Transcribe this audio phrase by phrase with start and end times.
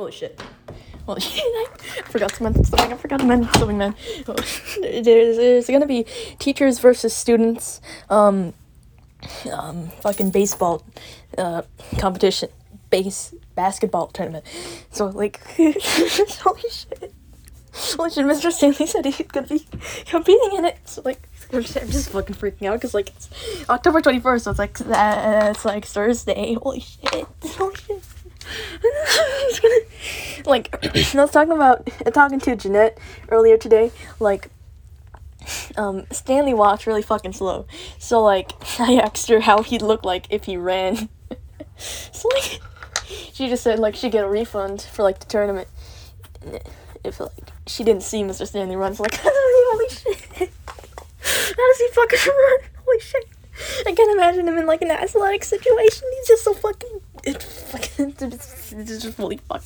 [0.00, 0.42] Holy shit.
[1.04, 1.44] Holy shit.
[1.44, 2.90] I forgot to mention something.
[2.90, 3.94] I forgot to mention something, man.
[4.80, 6.06] There's, there's gonna be
[6.38, 8.54] teachers versus students, um,
[9.52, 10.82] um, fucking baseball,
[11.36, 11.60] uh,
[11.98, 12.48] competition,
[12.88, 14.46] base, basketball tournament.
[14.90, 17.12] So, like, holy shit.
[17.74, 18.50] Holy shit, Mr.
[18.50, 19.66] Stanley said he's gonna be
[20.06, 20.78] competing in it.
[20.86, 23.28] So, like, I'm just, fucking freaking out because, like, it's
[23.68, 26.54] October 21st, so it's like, uh, it's like Thursday.
[26.54, 27.26] Holy shit.
[27.44, 28.02] Holy shit.
[30.46, 30.74] Like
[31.14, 32.98] I was talking about talking to Jeanette
[33.30, 34.50] earlier today, like
[35.76, 37.66] um Stanley walks really fucking slow.
[37.98, 41.08] So like I asked her how he'd look like if he ran.
[41.76, 42.60] so like
[43.06, 45.68] she just said like she'd get a refund for like the tournament.
[47.04, 47.32] If like
[47.66, 48.46] she didn't see Mr.
[48.46, 50.50] Stanley run, so like holy shit.
[51.22, 52.58] How does he fucking run?
[52.84, 53.28] Holy shit.
[53.86, 56.08] I can't imagine him in like an athletic situation.
[56.16, 57.00] He's just so fucking
[58.22, 59.62] it's just really fuck.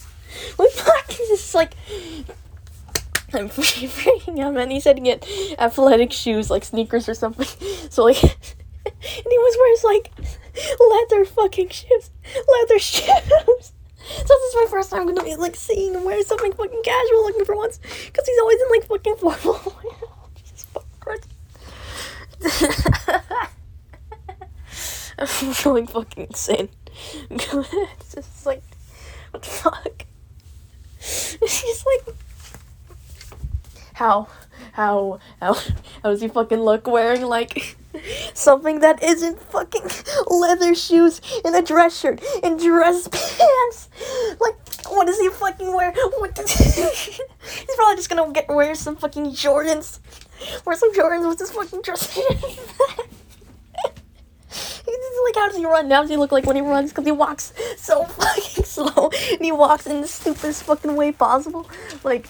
[0.56, 1.10] What fuck?
[1.10, 1.74] He's just like
[3.32, 4.70] I'm freaking out, man.
[4.70, 5.26] He's to get
[5.58, 7.46] athletic shoes, like sneakers or something.
[7.90, 8.32] So like, and
[9.06, 10.12] he was wears like
[10.80, 12.10] leather fucking shoes,
[12.48, 13.72] leather shoes.
[14.06, 17.22] So this is my first time gonna be like seeing him wear something fucking casual
[17.22, 19.80] looking for once, because he's always in like fucking formal.
[20.34, 21.20] Jesus fucking
[25.18, 26.68] I'm feeling fucking insane.
[27.30, 28.62] it's just like,
[29.30, 30.06] what the fuck?
[31.00, 32.16] She's like,
[33.94, 34.28] how,
[34.72, 37.76] how, how, how does he fucking look wearing like
[38.34, 39.82] something that isn't fucking
[40.28, 43.88] leather shoes and a dress shirt and dress pants?
[44.40, 44.56] Like,
[44.88, 45.92] what does he fucking wear?
[46.18, 50.00] What does he's probably just gonna get wear some fucking Jordans,
[50.64, 53.10] wear some Jordans with his fucking dress pants.
[55.34, 55.88] How does he run?
[55.88, 56.90] Now does he look like when he runs?
[56.90, 61.68] Because he walks so fucking slow and he walks in the stupidest fucking way possible.
[62.02, 62.26] Like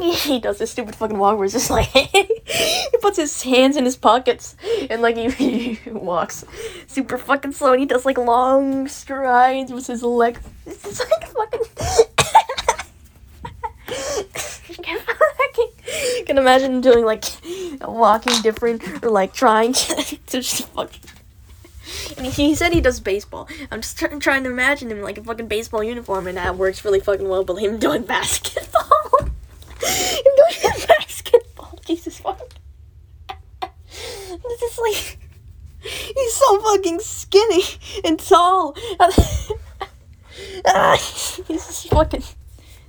[0.00, 3.84] he does this stupid fucking walk where it's just like he puts his hands in
[3.84, 4.56] his pockets
[4.88, 5.30] and like he,
[5.74, 6.44] he walks
[6.86, 10.40] super fucking slow and he does like long strides with his legs.
[10.66, 12.00] It's just like fucking.
[15.92, 17.24] I can imagine doing like
[17.82, 21.00] walking different or like trying to just fucking
[22.16, 23.48] and he said he does baseball.
[23.70, 26.84] I'm just try- trying to imagine him like a fucking baseball uniform, and that works
[26.84, 27.44] really fucking well.
[27.44, 32.40] But him doing basketball, him doing basketball, Jesus fuck.
[33.60, 35.18] This is like
[35.80, 37.62] he's so fucking skinny
[38.04, 38.76] and tall.
[40.66, 40.96] ah,
[41.46, 42.22] he's just fucking.